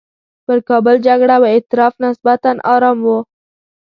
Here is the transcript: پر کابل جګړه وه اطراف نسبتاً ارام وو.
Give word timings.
پر 0.45 0.57
کابل 0.69 0.95
جګړه 1.07 1.35
وه 1.41 1.49
اطراف 1.57 1.93
نسبتاً 2.05 2.51
ارام 2.73 2.97
وو. 3.07 3.17